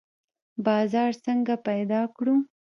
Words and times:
بازار 0.65 1.11
څنګه 1.25 1.55
پیدا 1.67 2.01
کړو؟ 2.15 2.35